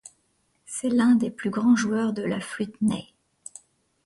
[0.65, 3.13] C'est l'un des plus grands joueurs de la flûte ney.